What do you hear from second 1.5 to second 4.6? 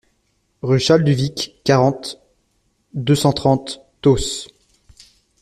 quarante, deux cent trente Tosse